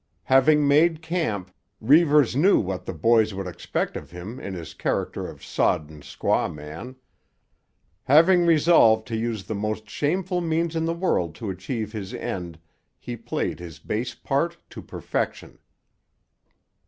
[0.23, 5.27] Having made camp, Reivers knew what the boys would expect of him in his character
[5.27, 6.95] of sodden squaw man.
[8.05, 12.57] Having resolved to use the most shameful means in the world to achieve his end,
[12.97, 15.59] he played his base part to perfection.